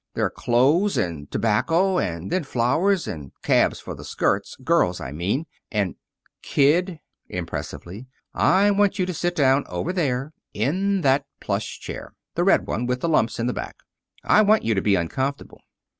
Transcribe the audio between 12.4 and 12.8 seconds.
red